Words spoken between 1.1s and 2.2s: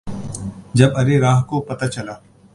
راہ کو پتہ چلا